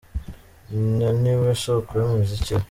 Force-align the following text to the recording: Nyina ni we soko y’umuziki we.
Nyina 0.73 1.07
ni 1.21 1.33
we 1.41 1.49
soko 1.63 1.91
y’umuziki 1.99 2.51
we. 2.55 2.59